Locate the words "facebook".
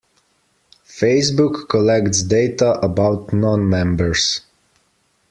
0.89-1.69